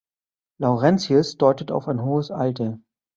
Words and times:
Laurentius 0.57 1.37
deutet 1.37 1.69
auf 1.71 1.87
ein 1.87 2.01
hohes 2.01 2.31
Alter. 2.31 2.79